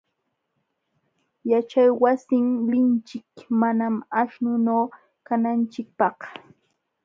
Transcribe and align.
Yaćhaywasin 1.51 2.47
linchik 2.71 3.29
mana 3.59 3.85
aśhnunu 4.21 4.77
kananchikpaq. 5.27 6.19